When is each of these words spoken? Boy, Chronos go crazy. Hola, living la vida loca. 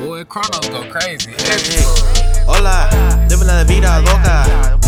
Boy, 0.00 0.24
Chronos 0.24 0.66
go 0.70 0.82
crazy. 0.90 1.34
Hola, 2.46 2.88
living 3.28 3.46
la 3.46 3.64
vida 3.64 4.00
loca. 4.00 4.79